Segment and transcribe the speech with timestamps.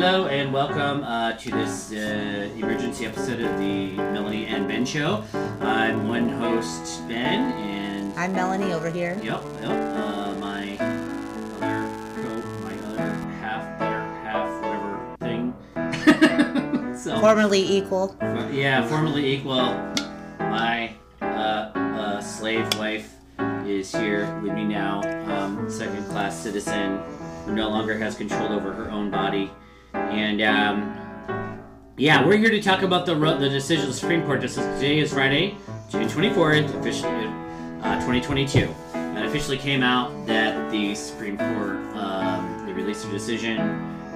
[0.00, 5.22] Hello and welcome uh, to this uh, emergency episode of the Melanie and Ben Show.
[5.60, 9.20] I'm one host, Ben, and I'm Melanie over here.
[9.22, 11.86] yep, yep, uh, my other
[12.16, 13.10] co, my other
[13.42, 16.96] half, better half, whatever thing.
[16.96, 18.16] so, Formerly equal.
[18.50, 19.74] yeah, formerly equal.
[20.38, 21.24] My uh,
[21.74, 23.16] uh, slave wife
[23.66, 27.02] is here with me now, um, second class citizen
[27.44, 29.50] who no longer has control over her own body.
[30.10, 31.62] And um,
[31.96, 34.42] yeah, we're here to talk about the the decision of the Supreme Court.
[34.42, 35.56] Is, today is Friday,
[35.88, 37.26] June 24th, officially
[37.82, 38.74] uh, 2022.
[38.94, 43.56] And it officially came out that the Supreme Court um, they released a decision.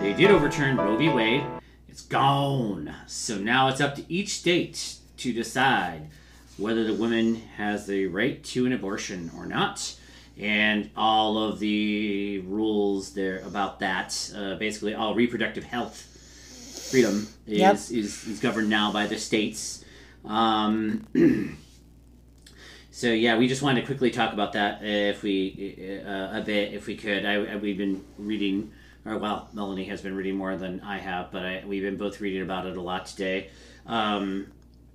[0.01, 1.11] They did overturn Roe v.
[1.11, 1.45] Wade.
[1.89, 2.93] It's gone.
[3.07, 6.09] So now it's up to each state to decide
[6.57, 9.95] whether the woman has the right to an abortion or not.
[10.39, 16.11] And all of the rules there about that, uh, basically all reproductive health
[16.91, 17.75] freedom is, Yep.
[17.75, 19.85] is, is governed now by the states.
[20.25, 21.07] Um,
[22.91, 26.43] so yeah, we just wanted to quickly talk about that uh, if we uh, a
[26.45, 27.25] bit, if we could.
[27.25, 28.73] I, I- we've been reading,
[29.05, 32.21] or well, Melanie has been reading more than I have, but I, we've been both
[32.21, 33.51] reading about it a lot today.
[33.87, 34.49] Um,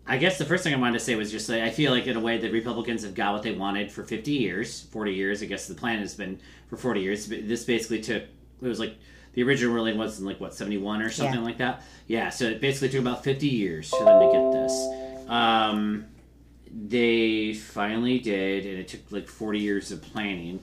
[0.10, 2.08] I guess the first thing I wanted to say was just like, I feel like
[2.08, 5.44] in a way the Republicans have got what they wanted for 50 years, 40 years.
[5.44, 7.28] I guess the plan has been for 40 years.
[7.28, 8.96] This basically took it was like
[9.34, 11.46] the original ruling was in like what 71 or something Yeah.
[11.46, 11.84] like that.
[12.08, 15.30] Yeah, so it basically took about 50 years for them to get this.
[15.30, 16.06] Um,
[16.72, 20.60] they finally did, and it took like 40 years of planning.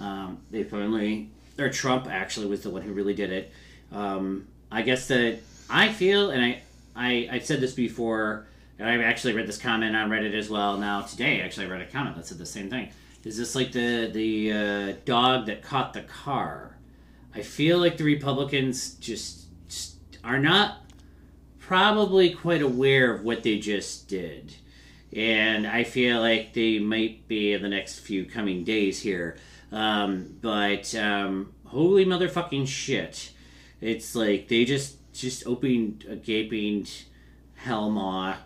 [0.00, 3.52] Um, they finally, or Trump actually was the one who really did it.
[3.92, 5.38] Um, I guess that
[5.70, 6.62] I feel, and I,
[6.94, 8.46] I, I've said this before,
[8.80, 10.78] and I've actually read this comment on Reddit as well.
[10.78, 12.88] Now today, actually, I read a comment that said the same thing.
[13.24, 16.78] Is this like the the uh, dog that caught the car?
[17.34, 20.78] I feel like the Republicans just, just are not
[21.58, 24.56] probably quite aware of what they just did.
[25.14, 29.36] And I feel like they might be in the next few coming days here.
[29.70, 33.30] Um, but um, holy motherfucking shit.
[33.82, 36.86] It's like they just just opened a gaping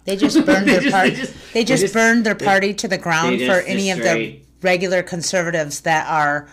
[0.05, 1.11] They just burned their party.
[1.11, 3.99] they just- They just, they just- burned their party to the ground for any of
[3.99, 6.49] the regular conservatives that are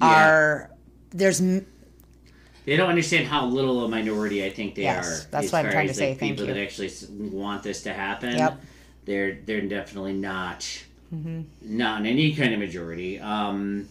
[0.00, 0.70] are
[1.10, 5.28] there's They don't understand how little a minority I think they Yes, are.
[5.30, 6.10] that's what I'm trying to as, say.
[6.10, 8.36] Like, Thank people that actually want this to happen.
[8.36, 8.60] Yep.
[9.04, 10.66] They're they're definitely not
[11.14, 11.42] Mm-hmm.
[11.76, 13.20] not in any kind of majority.
[13.20, 13.86] Um,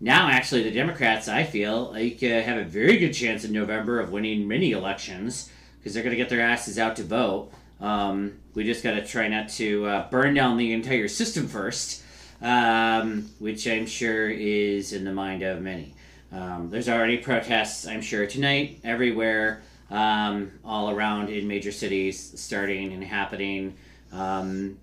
[0.00, 4.00] now, actually, the Democrats, I feel like, uh, have a very good chance in November
[4.00, 5.50] of winning many elections
[5.82, 7.50] because they're going to get their asses out to vote.
[7.80, 12.02] Um, we just got to try not to uh, burn down the entire system first,
[12.40, 15.94] um, which I'm sure is in the mind of many.
[16.30, 22.92] Um, there's already protests, I'm sure, tonight everywhere, um, all around in major cities, starting
[22.92, 23.74] and happening.
[24.12, 24.78] Um,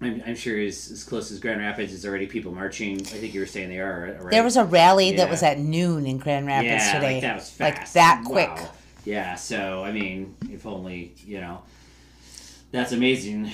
[0.00, 3.00] I'm, I'm sure as, as close as Grand Rapids is already people marching.
[3.00, 4.30] I think you were saying they are, right?
[4.30, 5.18] there was a rally Yeah.
[5.18, 7.12] that was at noon in Grand Rapids yeah, today.
[7.14, 7.78] like that was fast.
[7.78, 8.70] Like that Wow.
[9.06, 11.62] Yeah, so I mean, if only you know,
[12.72, 13.50] that's amazing.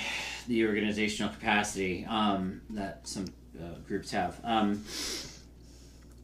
[0.48, 3.26] The organizational capacity um, that some
[3.60, 4.40] uh, groups have.
[4.42, 4.82] Um,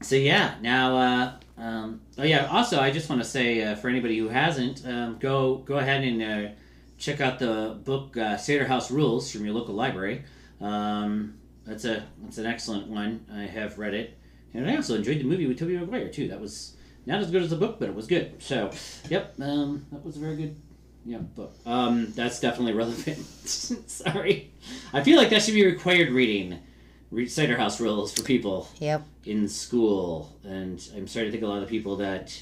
[0.01, 0.97] so yeah, now.
[0.97, 2.47] Uh, um, oh yeah.
[2.47, 6.05] Also, I just want to say uh, for anybody who hasn't, um, go go ahead
[6.05, 6.53] and uh,
[6.99, 10.25] check out the book uh, Cider House Rules from your local library.
[10.61, 13.27] Um, that's a that's an excellent one.
[13.31, 14.17] I have read it,
[14.55, 16.29] and I also enjoyed the movie with Tobey Maguire too.
[16.29, 16.78] That was
[17.09, 18.41] not as good as the book, but it was good.
[18.43, 18.71] So,
[19.09, 20.57] yep, um, that was a very good
[21.05, 21.55] yeah book.
[21.67, 23.19] Um, that's definitely relevant.
[23.47, 24.53] Sorry,
[24.93, 26.59] I feel like that should be required reading.
[27.11, 29.03] Read Cider House Rules for people Yep.
[29.25, 32.39] in school, and I'm starting to think a lot of the people that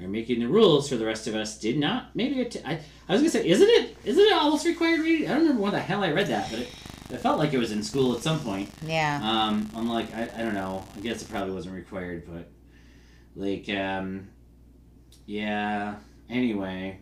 [0.00, 2.14] are making the rules for the rest of us did not.
[2.16, 3.96] Maybe it, I, I was gonna say, isn't it?
[4.04, 5.26] Isn't it almost required reading?
[5.28, 6.68] I don't remember when the hell I read that, but it,
[7.10, 8.70] it felt like it was in school at some point.
[8.84, 9.20] Yeah.
[9.22, 10.84] Um, I'm like, I, I don't know.
[10.96, 12.50] I guess it probably wasn't required, but
[13.34, 14.28] like, um,
[15.26, 15.96] yeah.
[16.28, 16.98] Anyway,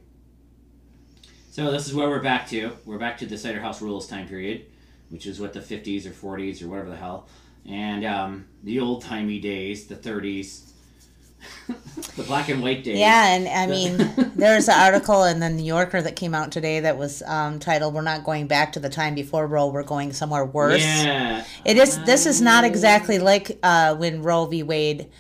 [1.51, 2.73] so this is where we're back to.
[2.85, 4.67] We're back to the Cider House Rules time period,
[5.09, 7.29] which is what the 50s or 40s or whatever the hell,
[7.67, 10.71] and um, the old timey days, the 30s,
[12.17, 12.99] the black and white days.
[12.99, 16.81] Yeah, and I mean, there's an article in the New Yorker that came out today
[16.81, 19.69] that was um, titled "We're not going back to the time before Roe.
[19.69, 21.45] We're going somewhere worse." Yeah.
[21.65, 22.03] It is.
[22.05, 24.63] This is not exactly like uh, when Roe v.
[24.63, 25.11] Wade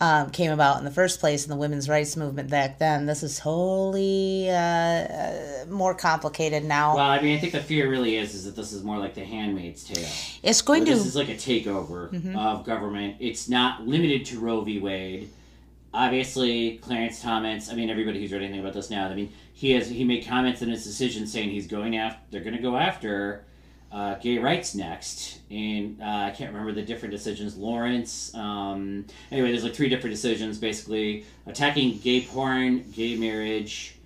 [0.00, 3.04] um, came about in the first place in the women's rights movement back then.
[3.06, 6.96] This is wholly uh, uh, more complicated now.
[6.96, 9.14] Well, I mean, I think the fear really is is that this is more like
[9.14, 10.08] the Handmaid's Tale.
[10.42, 10.92] it's going to.
[10.94, 13.16] this is like a takeover of government.
[13.20, 14.78] It's not limited to Roe v.
[14.78, 15.28] Wade.
[15.92, 17.70] obviously Clarence Thomas.
[17.70, 19.08] I mean, everybody who's read anything about this now.
[19.08, 22.20] I mean, he has he made comments in his decision saying he's going after.
[22.30, 23.44] They're going to go after
[23.92, 27.56] uh, gay rights next, and uh, I can't remember the different decisions.
[27.56, 28.32] Lawrence.
[28.34, 33.96] Um, anyway, there's like three different decisions, basically attacking gay porn, gay marriage,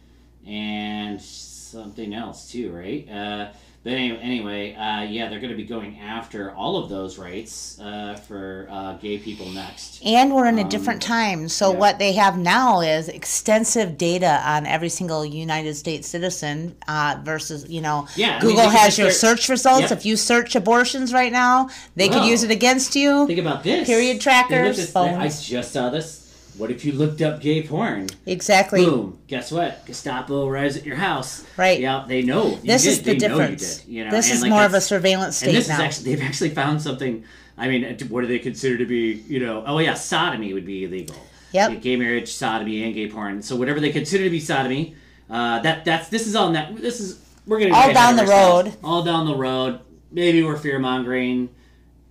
[0.47, 3.09] and something else too, right?
[3.11, 3.49] Uh,
[3.85, 7.79] but anyway, anyway uh, yeah, they're going to be going after all of those rights
[7.81, 10.01] uh, for uh, gay people next.
[10.05, 11.49] And we're in a Um, different time.
[11.49, 11.79] So yeah.
[11.79, 17.67] what they have now is extensive data on every single United States citizen uh, versus,
[17.69, 19.83] you know, Yeah, I mean, Google has your start- search results.
[19.83, 19.93] Yep.
[19.93, 23.27] If you search abortions right now, they could use it against you.
[23.27, 23.87] Think about this.
[23.87, 26.24] Period trackers, I just saw this.
[26.57, 28.07] What if you looked up gay porn?
[28.27, 28.85] Exactly.
[28.85, 29.19] Boom.
[29.27, 29.85] Guess what?
[29.87, 31.45] Gestapo arrives at your house.
[31.57, 31.81] Right.
[31.81, 32.51] Yeah, they know.
[32.51, 32.89] You This did.
[32.91, 33.79] is the They know you difference.
[33.79, 34.11] did, you know?
[34.13, 35.75] This and, is like, more of a surveillance And state this now.
[35.75, 37.25] is actually they've actually found something.
[37.59, 39.25] I mean, what do they consider to be?
[39.27, 41.17] You know, oh yeah, sodomy would be illegal.
[41.53, 41.71] Yep.
[41.71, 43.43] Yeah, Gay marriage, sodomy, and gay porn.
[43.43, 44.95] So whatever they consider to be sodomy,
[45.31, 48.69] uh, that that's this is all that this is we're gonna All down the ourselves.
[48.71, 48.77] road.
[48.85, 49.81] All down the road.
[50.13, 51.49] Maybe we're fear mongering.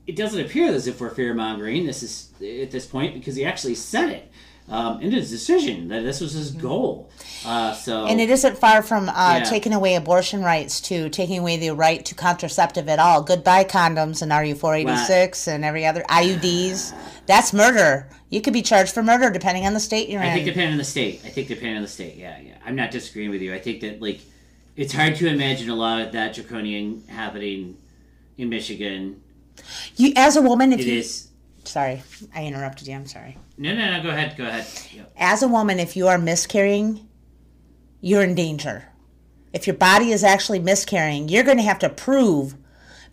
[0.05, 1.85] It doesn't appear as if we're fear mongering.
[1.85, 4.31] This is at this point because he actually said it
[4.69, 7.09] um, in his decision that this was his goal.
[7.45, 9.43] Uh, so And it isn't far from uh, Yeah.
[9.43, 13.21] taking away abortion rights to taking away the right to contraceptive at all.
[13.21, 16.93] Goodbye condoms and RU486 and every other IUDs.
[17.25, 18.09] That's murder.
[18.29, 20.33] You could be charged for murder depending on the state you're I in.
[20.33, 21.21] think depending on the state.
[21.25, 22.17] I think depending on the state.
[22.17, 22.55] Yeah, yeah.
[22.65, 23.53] I'm not disagreeing with you.
[23.53, 24.19] I think that like
[24.75, 27.77] it's hard to imagine a lot of that draconian happening
[28.37, 29.21] in Michigan.
[29.95, 31.27] You, as a woman, if It you is.
[31.63, 32.01] sorry,
[32.35, 32.95] I interrupted you.
[32.95, 33.37] I'm sorry.
[33.57, 34.03] No, no, no.
[34.03, 34.35] Go ahead.
[34.37, 34.65] Go ahead.
[34.93, 35.13] Yep.
[35.17, 37.07] As a woman, if you are miscarrying,
[38.01, 38.85] you're in danger.
[39.53, 42.55] If your body is actually miscarrying, you're going to have to prove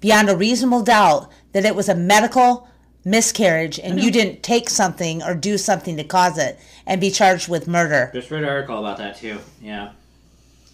[0.01, 2.67] beyond a reasonable doubt that it was a medical
[3.05, 7.49] miscarriage and you didn't take something or do something to cause it and be charged
[7.49, 8.11] with murder.
[8.15, 9.39] Just read an article about that too.
[9.61, 9.93] Yeah.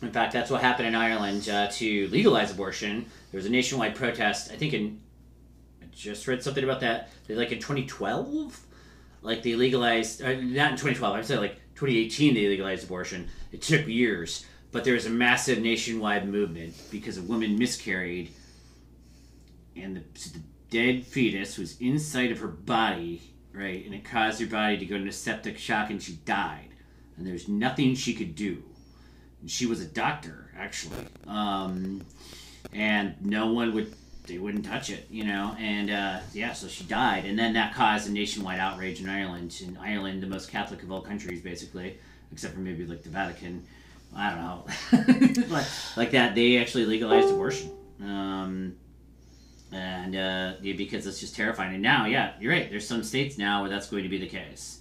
[0.03, 3.07] In fact, that's what happened in Ireland uh, to legalize abortion.
[3.33, 4.53] There was a nationwide protest.
[4.53, 5.01] I think in.
[5.97, 7.09] Just read something about that.
[7.27, 8.61] They like in 2012,
[9.23, 10.23] like they legalized.
[10.23, 11.17] Uh, not in 2012.
[11.17, 13.29] I'm saying like 2018 they legalized abortion.
[13.51, 18.31] It took years, but there was a massive nationwide movement because a woman miscarried,
[19.75, 23.23] and the, the dead fetus was inside of her body,
[23.55, 26.69] right, and it caused her body to go into septic shock, and she died.
[27.17, 28.63] And there's nothing she could do.
[29.41, 32.05] And she was a doctor, actually, um,
[32.75, 33.95] and no one would.
[34.26, 37.75] They wouldn't touch it, you know, and uh, yeah, so she died, and then that
[37.75, 39.56] caused a nationwide outrage in Ireland.
[39.62, 41.99] In Ireland, the most Catholic of all countries, basically,
[42.32, 43.64] except for maybe like the Vatican.
[44.14, 46.34] I don't know, like, like that.
[46.34, 47.70] They actually legalized abortion.
[48.00, 48.76] Um,
[49.73, 51.75] and uh, yeah, because it's just terrifying.
[51.75, 52.70] And now, yeah, you're right.
[52.70, 54.81] There's some states now where that's going to be the case.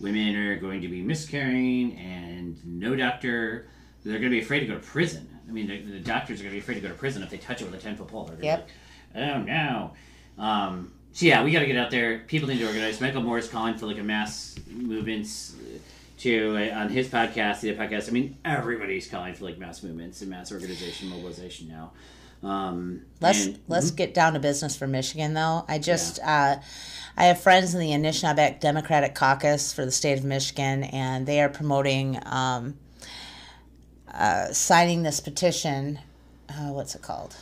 [0.00, 3.68] Women are going to be miscarrying, and no doctor.
[4.04, 5.28] They're going to be afraid to go to prison.
[5.48, 7.30] I mean, the, the doctors are going to be afraid to go to prison if
[7.30, 8.24] they touch it with a ten foot pole.
[8.24, 8.66] They're gonna Yep.
[8.66, 8.72] be like,
[9.14, 9.92] oh no.
[10.38, 12.20] Um, so yeah, we got to get out there.
[12.20, 13.00] People need to organize.
[13.00, 15.78] Michael Moore is calling for like a mass movements uh,
[16.20, 18.08] to uh, on his podcast, the podcast.
[18.08, 21.92] I mean, everybody's calling for like mass movements and mass organization, mobilization now.
[22.42, 25.64] Um, Let's and- let's get down to business for Michigan, though.
[25.68, 26.56] I just uh,
[27.16, 31.40] I have friends in the Anishinaabe Democratic Caucus for the state of Michigan, and they
[31.40, 32.78] are promoting um,
[34.12, 36.00] uh, signing this petition.
[36.48, 37.36] Uh, what's it called?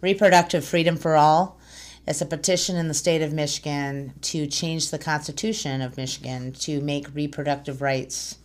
[0.00, 1.58] Reproductive Freedom for All.
[2.06, 6.80] It's a petition in the state of Michigan to change the Constitution of Michigan to
[6.80, 8.36] make reproductive rights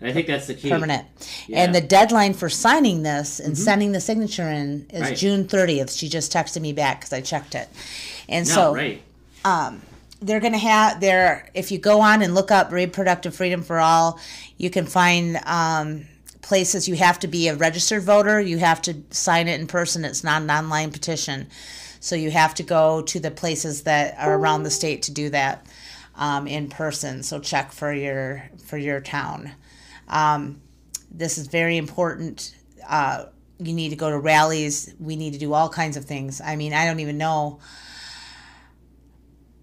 [0.00, 0.68] And I think that's the key.
[0.68, 1.06] permanent.
[1.46, 1.62] Yeah.
[1.64, 5.16] And the deadline for signing this and sending the signature in is Right.
[5.16, 5.96] June 30th.
[5.96, 7.68] She just texted me back because I checked it.
[8.28, 9.00] And No, so right.
[10.20, 13.78] they're going to have there, if you go on and look up reproductive freedom for
[13.78, 14.18] all,
[14.58, 16.06] you can find um,
[16.50, 18.40] places you have to be a registered voter.
[18.40, 20.04] You have to sign it in person.
[20.04, 21.46] It's not an online petition.
[22.00, 25.30] So you have to go to the places that are around the state to do
[25.30, 25.64] that
[26.16, 27.22] um, in person.
[27.22, 29.52] So check for your for your town.
[30.08, 30.60] Um,
[31.08, 32.56] this is very important.
[32.88, 33.26] Uh,
[33.60, 34.92] you need to go to rallies.
[34.98, 36.40] We need to do all kinds of things.
[36.40, 37.60] I mean, I don't even know.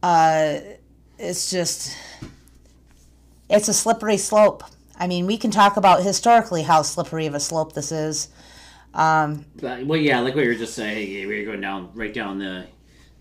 [0.02, 0.60] Uh,
[1.20, 1.98] it's just,
[3.50, 4.64] it's a slippery slope.
[5.00, 8.30] I mean, we can talk about historically how slippery of a slope this is.
[8.94, 12.40] Um, but, well, yeah, like we were just saying, we were going down right down
[12.40, 12.68] the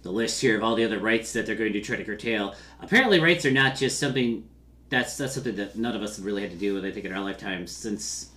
[0.03, 2.55] the list here of all the other rights that they're going to try to curtail.
[2.81, 4.49] Apparently, rights are not just something
[4.89, 6.85] that's that's something that none of us have really had to deal with.
[6.85, 8.31] I think in our lifetimes since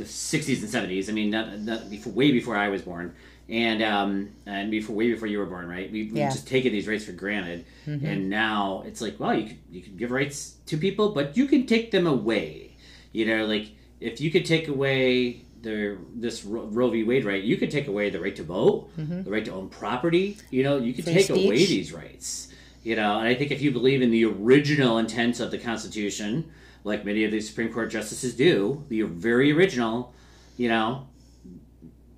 [0.00, 1.08] the 60s and 70s.
[1.08, 3.14] I mean, not, not before, way before I was born,
[3.48, 5.90] and um, and before way before you were born, right?
[5.90, 6.30] We, we Yeah.
[6.30, 9.96] just taken these rights for granted, and now it's like, well, you could you could
[9.98, 12.76] give rights to people, but you can take them away.
[13.12, 17.02] You know, like if you could take away the this Ro- Roe v.
[17.04, 20.36] Wade right, you could take away the right to vote, the right to own property.
[20.50, 22.48] You know, you could Free take away these rights.
[22.82, 26.50] You know, and I think if you believe in the original intent of the Constitution,
[26.84, 30.14] like many of the Supreme Court justices do, the very original,
[30.56, 31.06] you know,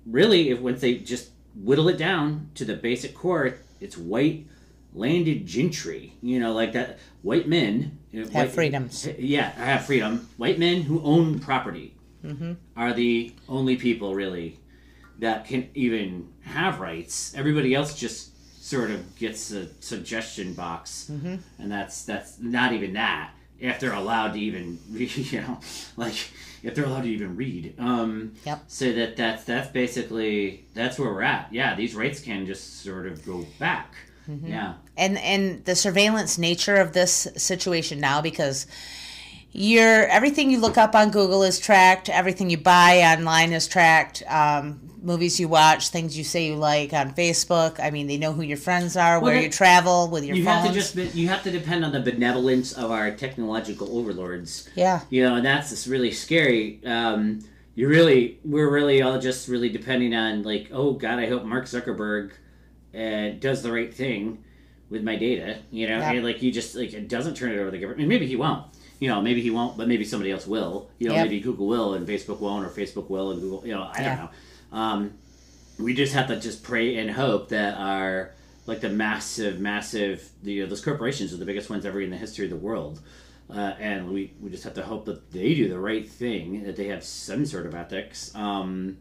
[0.05, 4.47] really, if once they just whittle it down to the basic core, it's white
[4.93, 6.13] landed gentry.
[6.21, 9.07] You know, like that white men Have white- freedoms.
[9.17, 10.27] Yeah, I have freedom.
[10.37, 12.53] White men who own property Mm-hmm.
[12.77, 14.57] are the only people really
[15.19, 17.33] that can even have rights.
[17.35, 18.29] Everybody else just
[18.65, 21.35] sort of gets a suggestion box, Mm-hmm.
[21.61, 23.31] and that's that's not even that.
[23.59, 25.59] If they're allowed to even, you know,
[25.95, 26.15] like
[26.63, 27.75] if they're allowed to even read.
[27.79, 28.63] Um, Yep.
[28.67, 31.51] So that that's that's basically that's where we're at.
[31.51, 33.93] Yeah, these rights can just sort of go back.
[34.29, 34.47] Mm-hmm.
[34.47, 34.75] Yeah.
[34.95, 38.67] and and the surveillance nature of this situation now because
[39.53, 44.23] your everything you look up on Google is tracked, everything you buy online is tracked.
[44.27, 47.77] Um, movies you watch, things you say you like on Facebook.
[47.79, 50.45] I mean, they know who your friends are, where that- you travel with your You
[50.45, 50.63] phones.
[50.65, 54.69] have to just be- you have to depend on the benevolence of our technological overlords.
[54.75, 56.79] yeah, you know, and that's just really scary.
[56.85, 57.39] Um,
[57.75, 61.65] you really, we're really all just really depending on like, oh God, I hope Mark
[61.65, 62.31] Zuckerberg
[62.95, 64.37] uh, does the right thing
[64.89, 65.57] with my data.
[65.71, 66.11] You know, Yeah.
[66.13, 68.07] and like you just like it doesn't turn it over to the government.
[68.07, 68.63] Maybe he won't.
[69.03, 70.89] You know, maybe he won't, but maybe somebody else will.
[70.97, 71.23] You know, Yep.
[71.25, 73.61] maybe Google will and Facebook won't, or Facebook will and Google.
[73.67, 74.15] You know, I Yeah.
[74.15, 74.17] don't
[74.71, 74.77] know.
[74.77, 75.11] Um,
[75.77, 78.31] we just have to just pray and hope that our
[78.65, 82.15] like the massive, massive, you know, those corporations are the biggest ones ever in the
[82.15, 83.01] history of the world.
[83.53, 86.77] Uh, and we, we just have to hope that they do the right thing, that
[86.77, 88.33] they have some sort of ethics.
[88.33, 88.97] Um,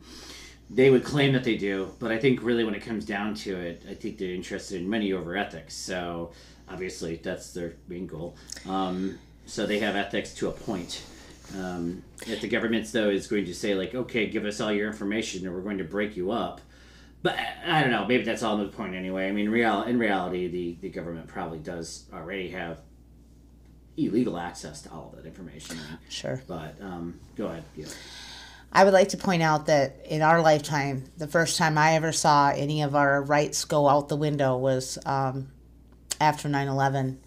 [0.69, 3.57] they would claim that they do, but I think really when it comes down to
[3.57, 5.75] it, I think they're interested in money over ethics.
[5.77, 6.33] So
[6.69, 8.35] obviously that's their main goal.
[8.69, 9.17] Um,
[9.53, 11.03] so they have ethics to a point.
[11.59, 14.87] Um, if the government though is going to say like, okay, give us all your
[14.87, 16.63] information, or we're going to break you up.
[17.21, 18.07] But I don't know.
[18.07, 19.29] Maybe that's all the point anyway.
[19.29, 22.79] I mean, real in reality, the, the government probably does already have
[23.99, 25.77] illegal access to all of that information.
[26.09, 26.43] sure.
[26.47, 27.65] But um, go ahead.
[27.77, 27.89] Yeah.
[28.73, 32.11] I would like to point out that in our lifetime, the first time I ever
[32.11, 35.53] saw any of our rights go out the window was um,
[36.23, 37.21] after 9 11.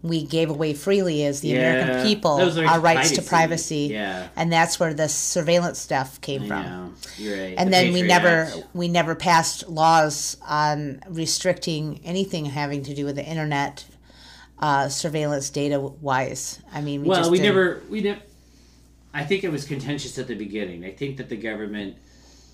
[0.00, 2.30] We gave away freely as the Yeah, American people
[2.68, 3.28] our rights to privacy.
[3.28, 3.76] privacy.
[3.94, 4.28] Yeah.
[4.36, 6.94] And that's where the surveillance stuff came I from.
[7.20, 7.54] right.
[7.58, 8.62] And The then we never Act.
[8.74, 13.84] we never passed laws on restricting anything having to do with the internet
[14.60, 16.60] uh, surveillance data wise.
[16.72, 17.82] I mean, we well, just we didn't- never.
[17.90, 18.20] We never.
[19.12, 20.84] I think it was contentious at the beginning.
[20.84, 21.96] I think that the government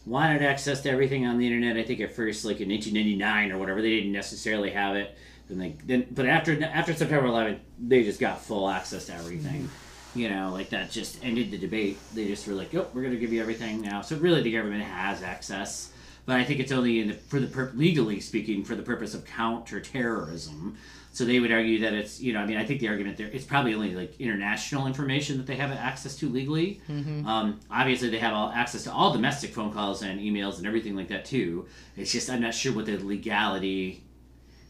[0.07, 1.77] wanted access to everything on the internet.
[1.77, 5.17] I think at first, like in 1999 or whatever, they didn't necessarily have it.
[5.49, 9.69] Then they then, but after after September 11th, they just got full access to everything.
[10.15, 11.99] You know, like that just ended the debate.
[12.15, 14.53] They just were like, "Oh, we're going to give you everything now." So really, the
[14.53, 15.93] government has access,
[16.25, 19.25] but I think it's only in the for the legally speaking for the purpose of
[19.25, 20.77] counterterrorism.
[21.13, 23.29] So they would argue that it's you know I mean I think the argument there
[23.29, 26.81] it's probably only like international information that they have access to legally.
[27.27, 30.97] Um, obviously they have all access to all domestic phone calls and emails and everything
[30.97, 31.67] like that too.
[31.97, 34.04] It's just I'm not sure what the legality.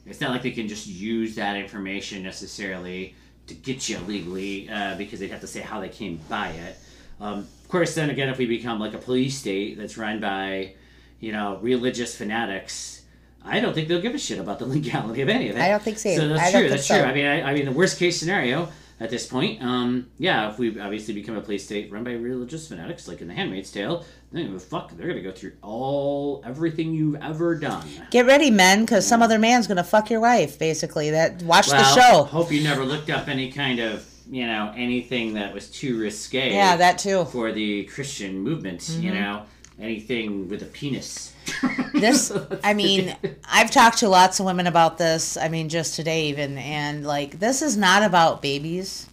[0.07, 3.15] It's not like they can just use that information necessarily
[3.47, 6.77] to get you legally uh, because they'd have to say how they came by it.
[7.21, 10.75] Um, of course, then again, if we become like a police state that's run by,
[11.21, 13.03] you know, religious fanatics,
[13.45, 15.61] I don't think they'll give a shit about the legality of any of it.
[15.61, 16.15] I don't think so.
[16.15, 16.69] So that's I true.
[16.69, 16.99] That's so.
[16.99, 17.05] true.
[17.05, 18.69] I mean, I, I mean, the worst case scenario
[19.01, 22.69] at this point, um, yeah, if we obviously become a police state run by religious
[22.69, 27.17] fanatics, like in The Handmaid's Tale, then fuck, they're gonna go through all everything you've
[27.23, 27.87] ever done.
[28.11, 30.59] Get ready, men, because some other man's gonna fuck your wife.
[30.59, 32.25] Basically, that watch the show.
[32.25, 36.53] Hope you never looked up any kind of, you know, anything that was too risque.
[36.53, 37.25] Yeah, that too.
[37.27, 38.89] for the Christian movement.
[39.01, 39.21] You Mm-hmm.
[39.21, 39.43] know,
[39.81, 41.33] anything with a penis.
[41.95, 42.33] This,
[42.65, 43.17] I mean,
[43.49, 45.37] I've talked to lots of women about this.
[45.37, 49.07] I mean, just today even, and like, this is not about babies.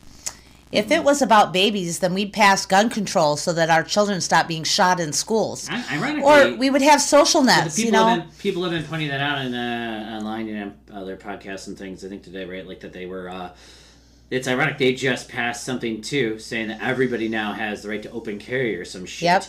[0.71, 4.47] If it was about babies, then we'd pass gun control so that our children stop
[4.47, 7.75] being shot in schools, I- Ironically, or we would have social the nets.
[7.75, 10.73] people You know, have been people have been pointing that out in uh, online in
[10.91, 12.03] other podcasts and things.
[12.05, 12.65] I think today, right?
[12.65, 13.29] Like that they were.
[13.29, 13.49] Uh,
[14.29, 18.11] it's ironic they just passed something too, saying that everybody now has the right to
[18.11, 19.25] open carry or some shit.
[19.25, 19.45] Yep.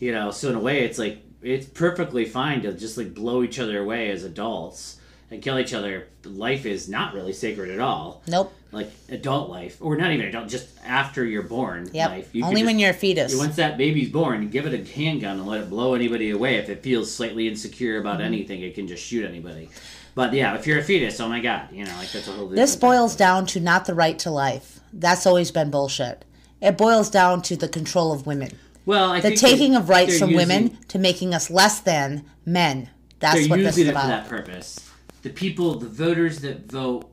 [0.00, 3.42] You know, so in a way, it's like it's perfectly fine to just like blow
[3.42, 4.98] each other away as adults
[5.30, 8.22] and kill each other, life is not really sacred at all.
[8.28, 8.52] Nope.
[8.72, 12.10] Like adult life, or not even adult, just after you're born Yep.
[12.10, 12.28] life.
[12.34, 13.36] You Only when just- you're a fetus.
[13.36, 16.56] once that baby's born, you give it a handgun and let it blow anybody away.
[16.56, 18.26] If it feels slightly insecure about Mm-hmm.
[18.26, 19.70] anything, it can just shoot anybody.
[20.14, 22.48] But yeah, if you're a fetus, oh my god, you know, like that's a whole.
[22.48, 23.18] This boils thing.
[23.18, 24.80] down to not the right to life.
[24.92, 26.24] That's always been bullshit.
[26.60, 28.50] It boils down to the control of women.
[28.86, 32.24] Well, I The taking they- of rights from using- women to making us less than
[32.44, 32.90] men.
[33.20, 34.08] That's what this using is it for about.
[34.08, 34.80] that purpose.
[35.22, 37.10] The people, the voters that vote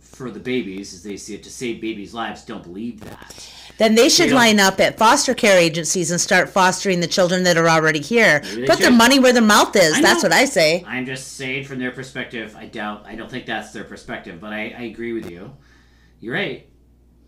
[0.00, 3.34] for the babies, as they see it, to save babies' lives, don't believe that.
[3.78, 7.42] Then they should They line up at foster care agencies and start fostering the children
[7.44, 8.40] that are already here.
[8.66, 10.00] Put their money where their mouth is.
[10.00, 10.82] That's what I say.
[10.86, 12.56] I'm just saying from their perspective.
[12.58, 13.04] I doubt.
[13.06, 15.54] I don't think that's their perspective, but I, I agree with you.
[16.20, 16.66] You're right.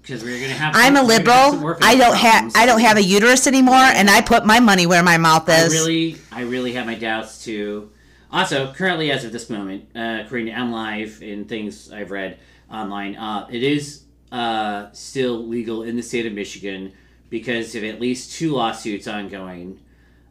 [0.09, 0.73] Because we're gonna have.
[0.75, 1.79] I'm a we're gonna have some liberal.
[1.83, 2.53] I don't have.
[2.57, 5.75] I don't have a uterus anymore, and I put my money where my mouth is.
[5.75, 7.91] I really, I really have my doubts too.
[8.33, 12.39] Also, currently, as of this moment, uh, according to MLive and things I've read
[12.71, 16.93] online, uh, it is uh, still legal in the state of Michigan
[17.29, 19.79] because of at least two lawsuits ongoing.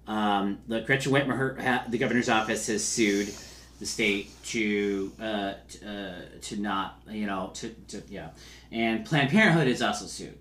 [0.08, 3.32] Um, the Gretchen Whitmer, the governor's office, has sued
[3.80, 8.30] the state to uh, t- uh, to not, you know, to, to yeah,
[8.72, 10.38] and Planned Parenthood is also sued.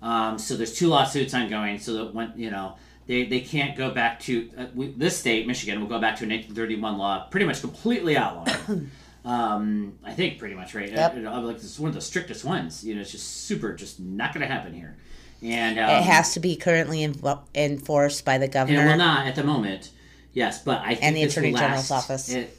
[0.00, 1.78] Um, so there's two lawsuits ongoing.
[1.78, 2.76] So that when you know
[3.06, 6.24] they, they can't go back to uh, we, this state, Michigan, will go back to
[6.24, 8.56] a 1931 law, pretty much completely outlawed
[9.28, 10.90] um, I think pretty much right.
[10.90, 11.12] Yep.
[11.12, 12.84] Uh, you know, like it's one of the strictest ones.
[12.84, 14.96] You know, it's just super, just not going to happen here.
[15.42, 18.82] And um, it has to be currently invo- enforced by the and governor.
[18.82, 19.90] it will not at the moment.
[20.32, 22.30] Yes, but I think And the Attorney General's office.
[22.30, 22.57] It,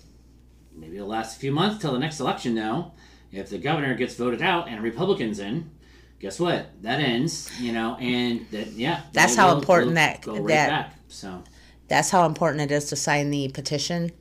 [0.76, 2.56] maybe it'll last a few months till the next election.
[2.56, 2.92] Though,
[3.32, 5.70] if the governor gets voted out and Republicans in,
[6.20, 6.68] guess what?
[6.82, 7.50] That ends.
[7.60, 10.96] You know, and that yeah, That's how will- important that- right that- back.
[11.08, 11.44] So
[11.88, 14.12] That's how important it is to sign the petition.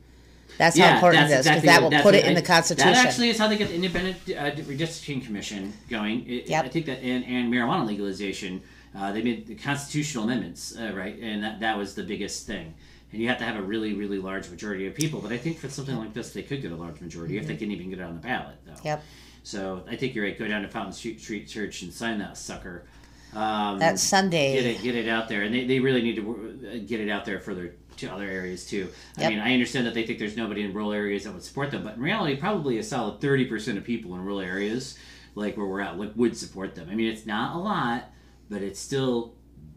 [0.57, 2.41] That's yeah, how important that's it is because exactly that will put it in the
[2.41, 2.91] Constitution.
[2.91, 6.27] That actually is how they get the independent uh, redistricting commission going.
[6.27, 6.65] It, Yep.
[6.65, 8.61] I think that and, and marijuana legalization,
[8.93, 11.17] uh, they made the constitutional amendments, uh, right?
[11.21, 12.73] And that, that was the biggest thing.
[13.11, 15.19] And you have to have a really, really large majority of people.
[15.19, 17.55] But I think for something like this, they could get a large majority if they
[17.55, 18.75] can even get it on the ballot, though.
[18.83, 19.03] Yep.
[19.43, 20.37] So I think you're right.
[20.37, 22.85] Go down to Fountain Street, Street Church and sign that sucker.
[23.33, 24.53] Um, That's Sunday.
[24.53, 27.25] Get it, get it out there, and they, they really need to get it out
[27.25, 28.89] there further to other areas too.
[29.17, 29.29] I Yep.
[29.31, 31.83] mean, I understand that they think there's nobody in rural areas that would support them,
[31.83, 34.97] but in reality, probably a solid thirty percent of people in rural areas,
[35.35, 36.89] like where we're at, like, would support them.
[36.91, 38.05] I mean, it's not a lot,
[38.49, 39.35] but it's still,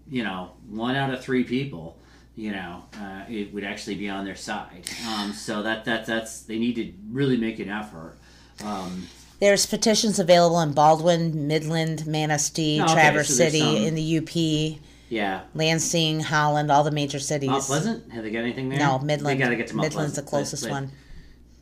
[0.09, 1.99] you know, one out of three people.
[2.35, 4.89] You know, uh, it would actually be on their side.
[5.07, 8.17] Um, so that that that's they need to really make an effort.
[8.65, 9.07] Um,
[9.39, 14.19] There's petitions available in Baldwin, Midland, Manistee, Oh, okay, Traverse so City, some- in the
[14.19, 14.79] UP,
[15.11, 17.51] yeah, Lansing, Holland, all the major cities.
[17.51, 18.13] Mount Pleasant.
[18.13, 18.79] Have they got anything there?
[18.79, 19.39] No, Midland.
[19.39, 20.91] They got to get to Mount Midland's the closest one.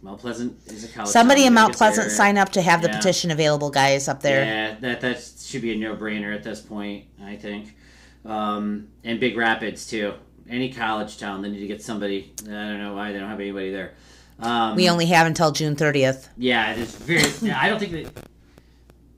[0.03, 1.11] Mount Pleasant is a college.
[1.11, 2.17] Somebody in Gotta Mount Pleasant there.
[2.17, 2.97] sign up to have the Yeah.
[2.97, 4.45] petition available, guys, up there.
[4.45, 7.07] Yeah, that that should be a no-brainer at this point.
[7.23, 7.75] I think,
[8.25, 10.15] um, and Big Rapids too.
[10.51, 12.33] Any college town, they need to get somebody.
[12.43, 13.93] I don't know why they don't have anybody there.
[14.41, 16.27] Um, We only have until June 30th.
[16.37, 17.53] yeah, it is very.
[17.53, 18.25] I don't think that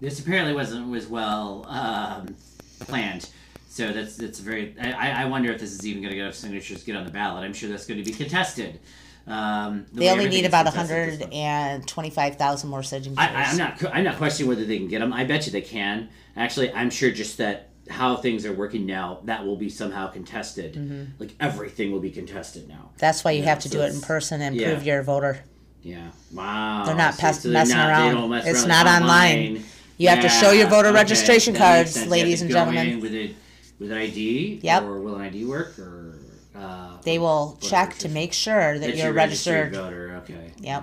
[0.00, 2.34] this apparently wasn't was well um,
[2.80, 3.28] planned.
[3.70, 4.74] So that's that's very.
[4.78, 7.04] I, I wonder if this is even going to get enough signatures to get on
[7.06, 7.44] the ballot.
[7.44, 8.78] I'm sure that's going to be contested.
[9.26, 13.16] Um, the They only need about contested at this 125,000 more signatures.
[13.18, 13.84] I, I- I'm not.
[13.94, 15.12] I'm not questioning whether they can get them.
[15.14, 16.10] I bet you they can.
[16.36, 20.74] Actually, I'm sure just that how things are working now, that will be somehow contested.
[20.74, 21.04] Mm-hmm.
[21.18, 22.90] Like everything will be contested now.
[22.98, 24.68] That's why you Yeah, have to so do it in person and yeah.
[24.72, 25.44] prove you're a voter.
[25.82, 26.10] Yeah.
[26.32, 26.84] Wow.
[26.86, 28.30] They're not So- pes- so they're messing not- around.
[28.30, 29.64] mess It's around not online.
[29.98, 33.00] You have to show your voter okay, registration that cards, ladies and gentlemen.
[33.00, 33.34] With, a,
[33.78, 34.60] with an ID.
[34.62, 34.82] Yep.
[34.84, 35.78] Or will an ID work?
[35.78, 36.18] Or
[36.56, 39.74] uh, They will check to make sure that That you're a registered registered.
[39.74, 40.16] voter.
[40.24, 40.52] Okay.
[40.58, 40.82] Yep.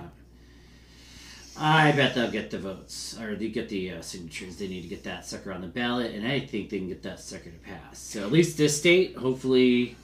[1.62, 4.56] I bet they'll get the votes or they get the uh, signatures.
[4.56, 7.02] They need to get that sucker on the ballot, and I think they can get
[7.02, 7.98] that sucker to pass.
[7.98, 9.94] So at least this state, hopefully,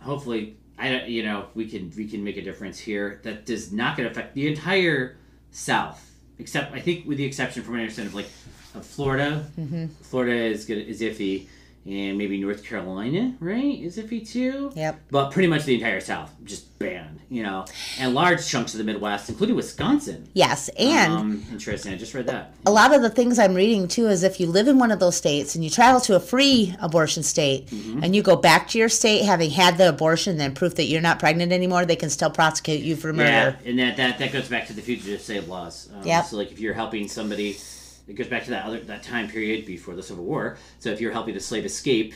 [0.00, 3.20] hopefully, I don't- you know we can we can make a difference here.
[3.24, 5.16] That does not going to affect the entire
[5.50, 8.28] South, except I think with the exception from what I understand of like
[8.74, 9.46] of Florida.
[9.58, 9.86] Mm-hmm.
[10.02, 11.46] Florida is good is iffy,
[11.86, 14.72] and maybe North Carolina, right, is iffy too.
[14.74, 15.00] Yep.
[15.10, 17.64] But pretty much the entire South just banned, you know,
[17.98, 20.28] and large chunks of the Midwest, including Wisconsin.
[20.34, 21.92] Yes, and um, interesting.
[21.92, 22.52] I just read that.
[22.66, 24.98] a lot of the things I'm reading too is if you live in one of
[25.00, 28.02] those states and you travel to a free abortion state Mm-hmm.
[28.04, 31.00] and you go back to your state having had the abortion, then proof that you're
[31.00, 33.56] not pregnant anymore, they can still prosecute you for murder.
[33.64, 35.88] Yeah, and that, that that goes back to the fugitive state laws.
[35.94, 36.24] Um, Yep.
[36.26, 37.54] So like if you're helping somebody,
[38.08, 40.56] it goes back to that other that time period before the Civil War.
[40.78, 42.14] So if you're helping a slave escape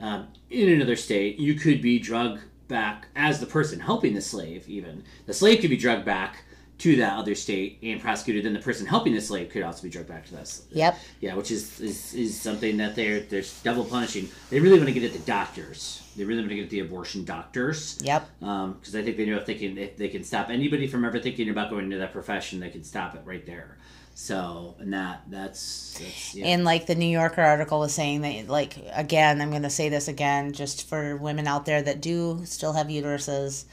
[0.00, 4.68] um, in another state, you could be drug back as the person helping the slave.
[4.68, 6.44] Even the slave could be drugged back
[6.78, 8.44] to that other state and prosecuted.
[8.44, 10.46] Then the person helping the slave could also be drugged back to that.
[10.46, 10.76] slave.
[10.76, 10.98] Yep.
[11.20, 14.28] Yeah, which is, is is something that they're they're double punishing.
[14.50, 16.02] They really want to get at the doctors.
[16.16, 17.98] They really want to get at the abortion doctors.
[18.02, 18.28] Yep.
[18.42, 21.04] Um, because I think they know if they can if they can stop anybody from
[21.04, 23.76] ever thinking about going into that profession, they can stop it right there.
[24.14, 26.46] So and that that's that's yeah.
[26.46, 29.88] And like the New Yorker article was saying that, like, again, I'm going to say
[29.88, 33.64] this again just for women out there that do still have uteruses.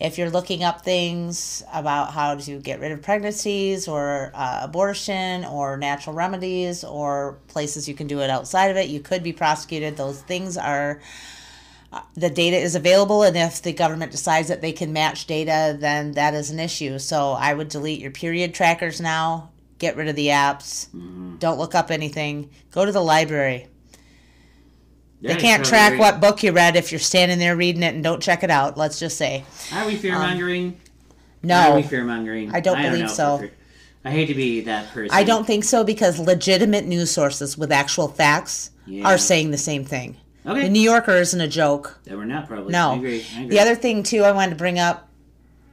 [0.00, 5.44] If you're looking up things about how to get rid of pregnancies or uh, abortion
[5.44, 9.32] or natural remedies or places you can do it outside of it, you could be
[9.32, 9.96] prosecuted.
[9.96, 11.00] Those things are.
[11.92, 15.76] uh, The data is available, and if the government decides that they can match data,
[15.78, 16.98] then that is an issue.
[17.00, 19.50] So I would delete your period trackers now.
[19.78, 20.88] Get rid of the apps.
[21.40, 22.50] Don't look up anything.
[22.70, 23.68] Go to the library.
[25.20, 28.04] Yeah, They can't track what book you read if you're standing there reading it and
[28.04, 28.76] don't check it out.
[28.76, 29.44] Let's just say.
[29.72, 30.80] Are we fear um, mongering?
[31.42, 32.54] Are No, we fear mongering?
[32.54, 33.48] I don't believe know so.
[34.04, 35.10] I hate to be that person.
[35.12, 39.06] I don't think so because legitimate news sources with actual facts Yeah.
[39.08, 40.16] are saying the same thing.
[40.46, 40.62] Okay.
[40.62, 41.98] The New Yorker isn't a joke.
[42.04, 42.72] That we're not probably.
[42.72, 42.92] No.
[42.92, 43.26] I agree.
[43.34, 43.48] I agree.
[43.56, 45.08] The other thing too I wanted to bring up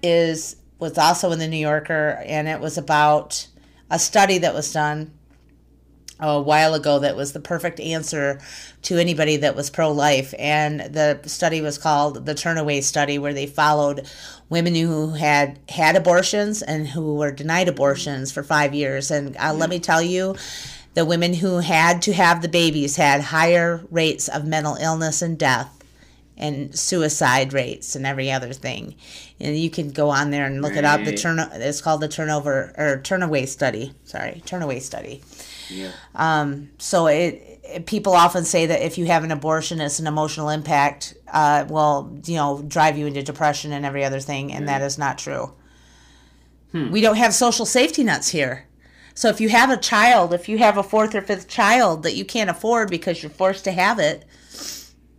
[0.02, 3.48] is was also in the New Yorker and it was about
[3.90, 5.14] a study that was done
[6.20, 8.40] a while ago that was the perfect answer
[8.84, 10.34] to anybody that was pro life.
[10.40, 14.08] And the study was called the Turnaway Study, where they followed
[14.50, 19.12] women who had had abortions and who were denied abortions for five years.
[19.12, 20.36] And uh, let me tell you,
[20.94, 25.38] the women who had to have the babies had higher rates of mental illness and
[25.38, 25.72] death
[26.38, 28.96] and suicide rates and every other thing.
[29.40, 31.04] And you can go on there and look it up.
[31.04, 33.94] The turn it's called the turnover or turnaway study.
[34.06, 35.22] Sorry, turnaway study.
[35.70, 35.92] Yeah.
[36.14, 40.08] Um, so it, it people often say that if you have an abortion, it's an
[40.08, 41.16] emotional impact.
[41.32, 44.98] Uh, will you know drive you into depression and every other thing, and that is
[44.98, 45.54] not true.
[46.74, 48.66] We don't have social safety nets here.
[49.14, 52.16] So if you have a child, if you have a fourth or fifth child that
[52.16, 54.26] you can't afford because you're forced to have it,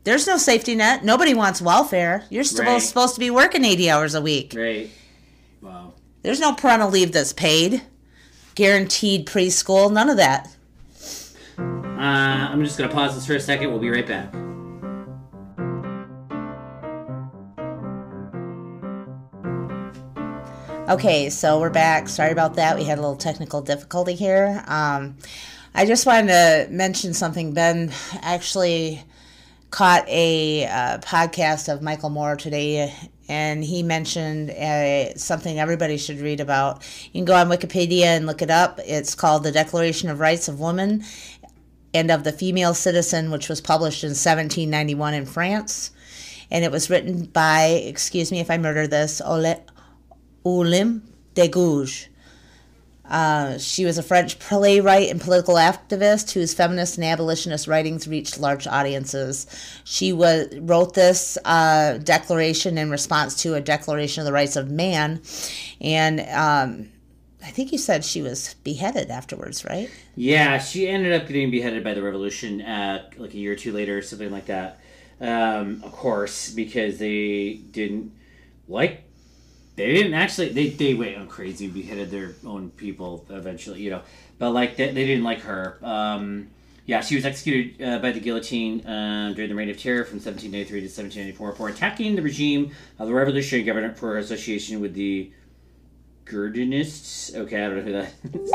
[0.05, 1.03] there's no safety net.
[1.03, 2.25] Nobody wants welfare.
[2.29, 2.83] You're supposed Right.
[2.83, 4.53] supposed to be working 80 hours a week.
[4.55, 4.91] Right.
[5.63, 5.95] Wow.
[6.21, 7.81] There's no parental leave that's paid,
[8.57, 10.49] guaranteed preschool, none of that.
[11.59, 13.71] Uh, I'm just gonna pause this for a second.
[13.71, 14.35] We'll be right back.
[20.89, 22.09] Okay, so we're back.
[22.09, 22.77] Sorry about that.
[22.77, 24.63] We had a little technical difficulty here.
[24.69, 25.17] Um,
[25.75, 27.55] I just wanted to mention something.
[27.55, 27.93] Ben
[28.23, 29.03] actually
[29.71, 32.95] caught a uh, podcast of Michael Moore today,
[33.29, 36.83] and he mentioned uh, something everybody should read about.
[37.07, 38.79] You can go on Wikipedia and look it up.
[38.85, 41.05] It's called The Declaration of Rights of Women
[41.93, 45.91] and of the Female Citizen, which was published in 1791 in France.
[46.51, 51.03] And it was written by, excuse me if I murder this, Olympe,
[51.35, 52.09] de Gouges.
[53.09, 58.41] Uh, she was a French playwright and political activist whose feminist and abolitionist writings reached
[58.41, 59.47] large audiences.
[59.85, 64.71] She was, wrote this uh, declaration in response to a Declaration of the Rights of
[64.71, 65.21] Man,
[65.81, 66.89] and um,
[67.47, 69.89] I think you said she was beheaded afterwards, right?
[70.17, 73.73] Yeah, she ended up getting beheaded by the revolution uh, like a year or two
[73.73, 74.81] later, something like that.
[75.21, 78.13] Um, of course, because they didn't
[78.69, 79.05] like.
[79.77, 80.49] They didn't actually.
[80.51, 84.03] They they went on crazy beheaded their own people eventually, you know.
[84.39, 85.79] But like they, they didn't like her.
[85.83, 86.49] Um,
[86.87, 90.19] yeah, she was executed uh, by the guillotine uh, during the Reign of Terror from
[90.19, 95.31] 1793 to 1794 for attacking the regime of the revolutionary government for association with the
[96.27, 97.35] Girondists.
[97.35, 98.53] Okay, I don't know who that is.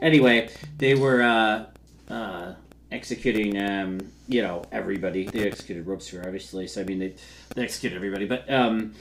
[0.00, 1.66] Anyway, they were uh,
[2.08, 2.54] uh,
[2.92, 5.24] executing, um, you know, everybody.
[5.24, 6.68] They executed Robespierre, obviously.
[6.68, 7.14] So I mean, they,
[7.54, 8.26] they executed everybody.
[8.26, 8.94] But um,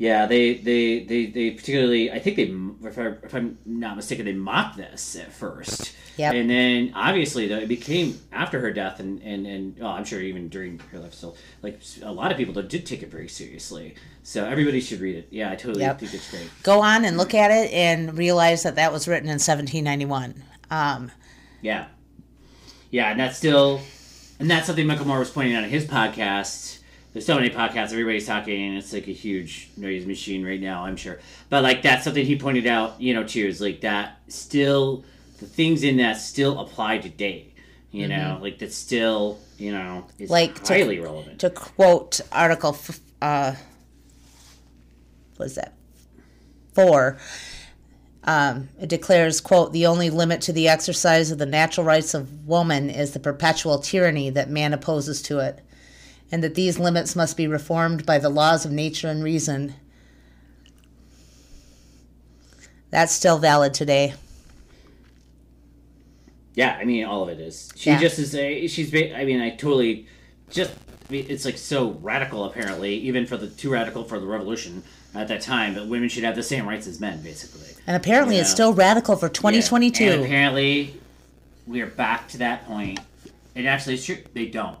[0.00, 2.10] yeah, they, they they they particularly.
[2.10, 5.94] I think they, if, I, if I'm not mistaken, they mocked this at first.
[6.16, 6.34] Yep.
[6.34, 10.22] And then obviously, though, it became after her death, and and and oh, I'm sure
[10.22, 13.94] even during her life, still like a lot of people did take it very seriously.
[14.22, 15.28] So everybody should read it.
[15.30, 16.00] Yeah, I totally Yep.
[16.00, 16.48] think it's great.
[16.62, 20.42] Go on and look at it and realize that that was written in 1791.
[20.70, 21.10] Um,
[21.60, 21.88] Yeah.
[22.90, 23.82] Yeah, and that's still,
[24.38, 26.79] and that's something Michael Moore was pointing out in his podcast.
[27.12, 30.84] There's so many podcasts, everybody's talking, and it's like a huge noise machine right now,
[30.84, 31.18] I'm sure.
[31.48, 35.04] But like that's something he pointed out, you know, too, is like that still,
[35.40, 37.46] the things in that still apply today.
[37.92, 40.32] You know, like that's still, you know, is Mm-hmm.
[40.32, 41.40] Like to- highly relevant.
[41.40, 43.54] to quote Article, f- uh,
[45.36, 45.74] what is that?
[46.72, 47.18] Four.
[48.22, 52.46] Um, it declares, quote, the only limit to the exercise of the natural rights of
[52.46, 55.58] woman is the perpetual tyranny that man opposes to it.
[56.32, 59.74] And that these limits must be reformed by the laws of nature and reason.
[62.90, 64.14] That's still valid today.
[66.54, 67.70] Yeah, I mean, all of it is.
[67.76, 68.00] She Yeah.
[68.00, 68.66] just is a.
[68.66, 68.92] She's.
[68.94, 70.06] I mean, I totally.
[70.50, 70.72] Just.
[71.08, 74.82] I mean, it's like so radical, apparently, even for the too radical for the revolution
[75.14, 75.74] at that time.
[75.74, 77.68] That women should have the same rights as men, basically.
[77.86, 78.54] And apparently, it's Yeah.
[78.54, 79.32] still radical for Yeah.
[79.32, 80.04] 2022.
[80.04, 80.94] And apparently,
[81.66, 82.98] we are back to that point.
[83.54, 84.18] And actually, it's true.
[84.34, 84.76] They don't.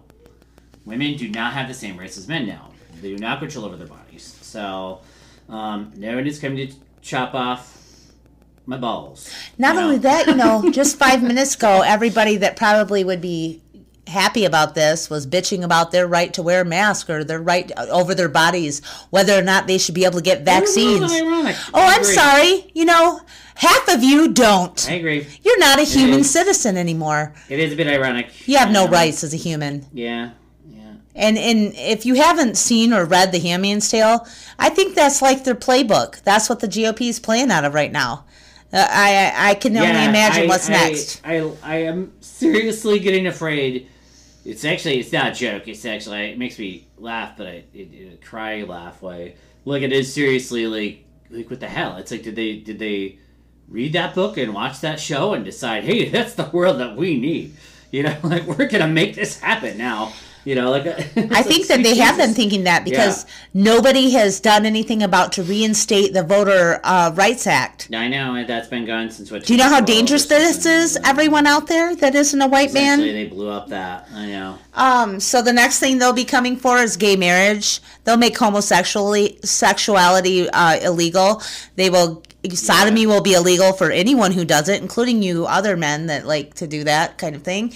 [0.84, 2.70] Women do not have the same rights as men now.
[3.00, 4.38] They do not control over their bodies.
[4.40, 5.00] So,
[5.48, 7.78] um, no one is coming to chop off
[8.66, 9.32] my balls.
[9.58, 9.86] Not you know?
[9.86, 13.60] only that, you know, just five minutes ago, everybody that probably would be
[14.06, 17.70] happy about this was bitching about their right to wear a mask or their right
[17.78, 21.10] over their bodies, whether or not they should be able to get vaccines.
[21.12, 22.70] Oh, I'm sorry.
[22.74, 23.20] You know,
[23.54, 24.88] half of you don't.
[24.90, 25.26] I agree.
[25.42, 26.30] You're not a human is.
[26.30, 27.34] citizen anymore.
[27.48, 28.48] It is a bit ironic.
[28.48, 29.86] You have no Um, rights as a human.
[29.92, 30.30] Yeah.
[31.14, 34.26] And and if you haven't seen or read The Handmaid's Tale,
[34.58, 36.22] I think that's like their playbook.
[36.22, 38.24] That's what the GOP is playing out of right now.
[38.72, 41.20] Uh, I I can only imagine I- what's I- next.
[41.24, 43.88] I, I am seriously getting afraid.
[44.44, 45.66] It's actually it's not a joke.
[45.66, 49.34] It's actually it makes me laugh, but I it, it, cry laugh way.
[49.64, 51.96] Look, it is seriously like like what the hell?
[51.96, 53.18] It's like did they did they
[53.68, 57.18] read that book and watch that show and decide, hey, that's the world that we
[57.18, 57.56] need?
[57.90, 60.12] You know, like we're gonna make this happen now.
[60.44, 64.64] You know, like I think that they have been thinking that because nobody has done
[64.64, 67.88] anything about to reinstate the Voter uh, Rights Act.
[67.94, 69.44] I know and that's been gone since what?
[69.44, 70.98] Do you know how dangerous this is?
[71.04, 73.00] Everyone out there that isn't a white man.
[73.00, 74.08] they blew up that.
[74.14, 74.58] I know.
[74.74, 77.80] Um, so the next thing they'll be coming for is gay marriage.
[78.04, 81.42] They'll make homosexuality sexuality uh, illegal.
[81.76, 82.22] They will
[82.52, 86.54] sodomy will be illegal for anyone who does it, including you other men that like
[86.54, 87.72] to do that kind of thing,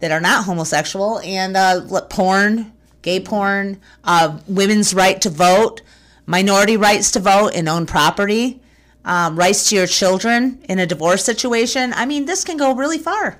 [0.00, 1.20] that are not homosexual.
[1.20, 2.72] And uh, porn,
[3.02, 5.82] gay porn, uh, women's right to vote,
[6.26, 8.60] minority rights to vote and own property.
[9.06, 11.92] Um, rights to your children in a divorce situation.
[11.94, 13.38] I mean, this can go really far.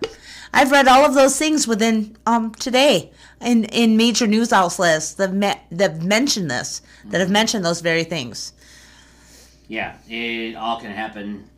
[0.53, 3.11] I've read all of those things within um, today
[3.41, 8.05] in, in major news outlets that me- that mentioned this, that have mentioned those very
[8.05, 8.53] things.
[9.69, 11.49] Yeah, it all can happen.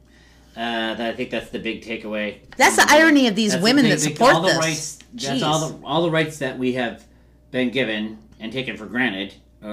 [0.56, 2.38] Uh, that- I think that's the big takeaway.
[2.56, 4.58] That's the irony of these That's women thing, that support all the this.
[4.58, 5.46] Rights, that's Jeez.
[5.46, 7.04] all the all the rights that we have
[7.50, 9.66] been given and taken for granted uh,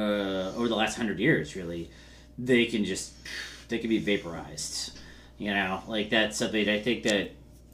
[0.56, 1.56] over the last hundred years.
[1.56, 1.90] Really,
[2.38, 3.14] they can just
[3.70, 4.98] they can be vaporized.
[5.38, 7.32] You know, like that's something I think that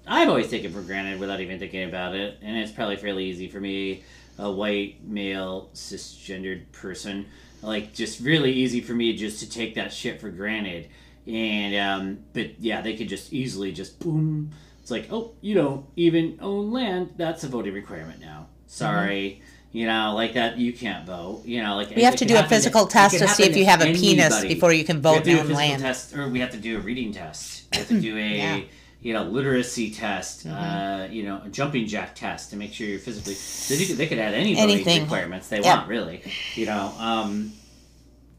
[0.07, 3.47] I've always taken for granted without even thinking about it, and it's probably fairly easy
[3.47, 4.03] for me,
[4.37, 7.25] a white male cisgendered person,
[7.61, 10.89] like just really easy for me just to take that shit for granted.
[11.27, 14.51] And um, but yeah, they could just easily just boom.
[14.81, 17.13] It's like, oh, you don't even own land.
[17.17, 18.47] That's a voting requirement now.
[18.67, 19.41] Sorry.
[19.71, 21.43] You know, like that, you can't vote.
[21.45, 23.81] You know, like We have to do a physical test to see if you have
[23.81, 25.81] a penis before you can we vote have to do a physical land.
[25.81, 27.67] test, or we have to do a reading test.
[27.71, 28.61] We have to do a Yeah.
[29.01, 30.45] You know literacy test.
[30.45, 30.57] Mm-hmm.
[30.57, 33.33] Uh, you know, a jumping jack test to make sure you're physically.
[33.77, 35.03] They could, they could add any Anything.
[35.03, 35.65] requirements they Yep.
[35.65, 36.21] want, really.
[36.55, 37.53] You know, um,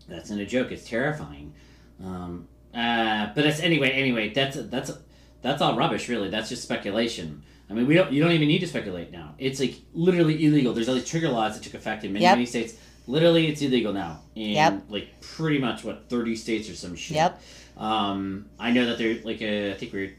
[0.08, 0.72] that's not a joke.
[0.72, 1.54] It's terrifying.
[2.04, 3.90] Um, uh, but it's anyway.
[3.90, 4.90] Anyway, that's that's
[5.42, 6.08] that's all rubbish.
[6.08, 7.42] Really, that's just speculation.
[7.68, 8.12] I mean, we don't.
[8.12, 9.34] You don't even need to speculate now.
[9.38, 10.72] It's like literally illegal.
[10.72, 12.34] There's all these trigger laws that took effect in many Yep.
[12.36, 12.74] many states.
[13.06, 14.82] Literally, it's illegal now in Yep.
[14.88, 17.16] like pretty much what thirty states or some shit.
[17.16, 17.40] Yep.
[17.76, 20.12] Um, I know that they're like uh, I think we were,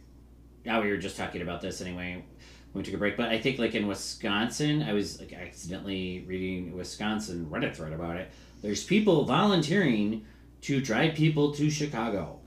[0.66, 2.24] now we were just talking about this anyway.
[2.72, 6.24] When we took a break, but I think like in Wisconsin, I was like accidentally
[6.26, 8.32] reading Wisconsin Reddit thread about it.
[8.62, 10.26] There's people volunteering
[10.62, 12.40] to drive people to Chicago,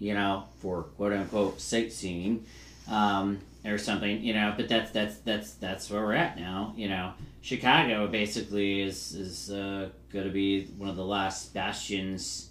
[0.00, 2.44] you know, for quote unquote sightseeing,
[2.90, 4.54] um, or something, you know.
[4.56, 7.12] But that's that's that's that's where we're at now, you know.
[7.40, 12.50] Chicago basically is is uh, going to be one of the last bastions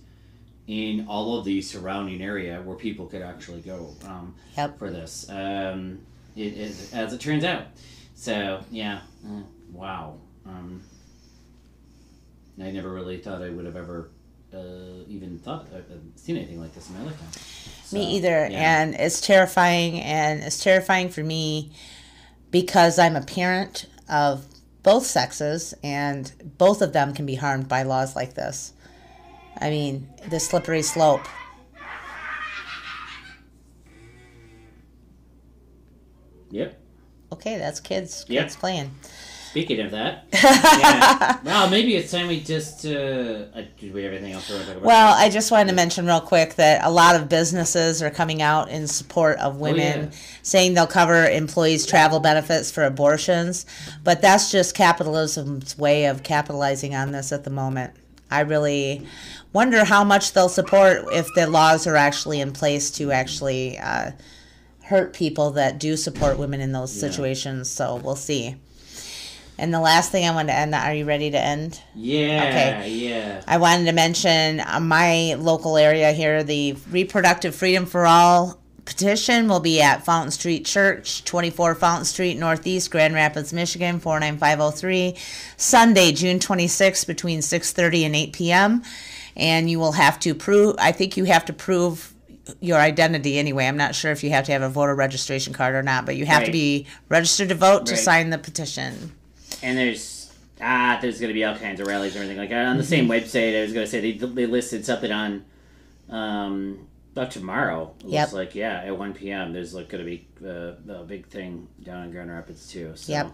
[0.67, 4.79] in all of the surrounding area where people could actually go um, Yep.
[4.79, 5.29] for this.
[5.29, 5.99] Um,
[6.35, 7.65] it, it, as it turns out.
[8.15, 10.17] So yeah, uh, wow.
[10.45, 10.81] Um,
[12.61, 14.09] I never really thought I would have ever
[14.53, 17.31] uh, even thought uh, uh, seen anything like this in my lifetime.
[17.83, 18.47] So, Me either.
[18.49, 18.81] yeah.
[18.81, 19.99] And it's terrifying.
[19.99, 21.71] And it's terrifying for me
[22.51, 24.45] because I'm a parent of
[24.83, 28.72] both sexes, and both of them can be harmed by laws like this.
[29.59, 31.27] I mean, the slippery slope.
[36.51, 36.79] Yep.
[37.33, 38.25] Okay, that's kids.
[38.27, 38.43] Yep.
[38.43, 38.91] Kids playing.
[39.49, 41.37] Speaking of that, yeah.
[41.43, 42.87] well, maybe it's time we just.
[42.87, 43.45] Uh,
[43.79, 44.81] did we have anything else to talk about?
[44.81, 48.41] Well, I just wanted to mention real quick that a lot of businesses are coming
[48.41, 50.17] out in support of women, yeah.
[50.41, 53.67] saying they'll cover employees' travel benefits for abortions.
[54.03, 57.93] But that's just capitalism's way of capitalizing on this at the moment.
[58.31, 59.05] I really
[59.53, 64.11] wonder how much they'll support if the laws are actually in place to actually uh,
[64.83, 67.69] hurt people that do support women in those situations.
[67.69, 68.55] So we'll see.
[69.57, 71.79] And the last thing I want to end, are you ready to end?
[71.95, 72.89] yeah, okay.
[72.89, 73.43] yeah.
[73.47, 79.47] I wanted to mention uh, my local area here, the Reproductive Freedom for All petition
[79.47, 85.15] will be at Fountain Street Church, 24 Fountain Street, Northeast, Grand Rapids, Michigan, 49503,
[85.55, 88.83] Sunday, June 26th, between 6.30 and 8 p.m.
[89.35, 92.13] And you will have to prove, I think you have to prove
[92.59, 93.65] your identity anyway.
[93.67, 96.15] I'm not sure if you have to have a voter registration card or not, but
[96.15, 99.13] you have to be registered to vote to sign the petition.
[99.61, 102.77] And there's ah, there's gonna be all kinds of rallies and everything like that on
[102.77, 103.11] the same Mm-hmm.
[103.25, 103.57] website.
[103.57, 105.45] I was gonna say they they listed something on,
[106.09, 107.93] um, about tomorrow.
[108.01, 108.21] It Yep.
[108.21, 109.53] looks like yeah, at one p.m.
[109.53, 112.91] There's like gonna be uh, a big thing down in Grand Rapids too.
[112.95, 113.31] So, Yep.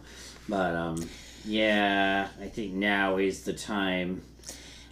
[0.48, 1.10] But um,
[1.46, 4.22] yeah, I think now is the time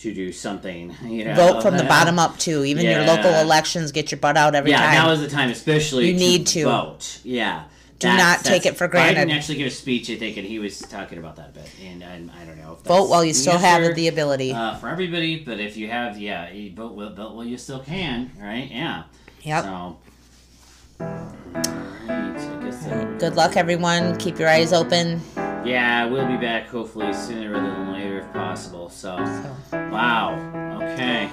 [0.10, 0.96] to do something.
[1.06, 2.64] You know, Vote from the bottom up too.
[2.66, 4.94] Even your local elections, get your butt out every Yeah, time.
[4.94, 6.66] Yeah, now is the time, especially You need to.
[6.66, 7.20] vote.
[7.24, 7.64] Yeah.
[8.00, 9.28] Do not take it for granted.
[9.28, 11.68] Biden actually gave a speech, I think, and he was talking about that a bit.
[11.84, 12.74] And, and I don't know.
[12.80, 14.52] If Vote while you still have the ability.
[14.54, 17.80] uh, for everybody, but if you have, yeah, you vote, well- vote while you still
[17.80, 18.70] can, right?
[18.72, 19.04] Yeah.
[19.42, 19.64] Yep.
[19.64, 19.98] So.
[21.00, 22.86] I guess
[23.20, 24.16] Good luck, everyone.
[24.18, 25.22] Keep your eyes open.
[25.66, 28.90] Yeah, we'll be back hopefully sooner rather than later if possible.
[28.90, 29.18] So,
[29.72, 30.36] So wow.
[30.82, 31.30] Okay.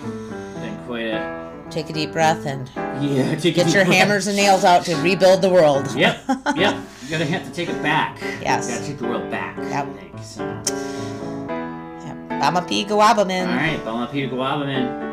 [0.61, 1.53] Been quite a.
[1.71, 2.69] take a deep breath and
[3.03, 3.97] Yeah, take a get your breath.
[3.97, 5.87] hammers and nails out to rebuild the world.
[5.95, 6.21] Yep,
[6.57, 6.77] yep.
[7.07, 8.19] You're gonna have to take it back.
[8.41, 8.67] Yes.
[8.69, 9.57] You gotta take the world back.
[9.59, 9.87] Yep.
[9.87, 10.45] I think so.
[12.05, 12.17] Yep.
[12.41, 12.85] Bama P.
[12.85, 13.49] Guabaman.
[13.49, 15.04] All right, Bama Peter Guavaman.